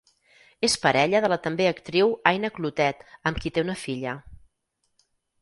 És 0.67 0.75
parella 0.85 1.19
de 1.25 1.29
la 1.33 1.37
també 1.47 1.67
actriu 1.71 2.15
Aina 2.31 2.51
Clotet 2.57 3.05
amb 3.33 3.43
qui 3.45 3.53
té 3.59 3.67
una 3.67 3.77
filla. 3.85 4.17